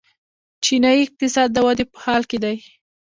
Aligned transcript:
چینايي 0.63 1.01
اقتصاد 1.05 1.49
د 1.53 1.57
ودې 1.65 1.85
په 1.91 1.97
حال 2.03 2.23
کې 2.29 2.37
دی. 2.43 2.57